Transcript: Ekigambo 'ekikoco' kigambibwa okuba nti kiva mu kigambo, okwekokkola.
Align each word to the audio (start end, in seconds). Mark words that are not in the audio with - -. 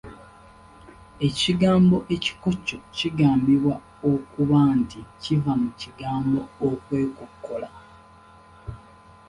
Ekigambo 1.27 1.97
'ekikoco' 2.09 2.85
kigambibwa 2.97 3.75
okuba 4.11 4.59
nti 4.79 4.99
kiva 5.21 5.53
mu 5.61 5.69
kigambo, 5.81 6.39
okwekokkola. 6.69 7.69